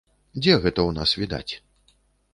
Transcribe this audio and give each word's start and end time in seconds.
Дзе 0.39 0.55
гэта 0.63 0.73
ў 0.87 0.91
нас 1.01 1.13
відаць? 1.25 1.53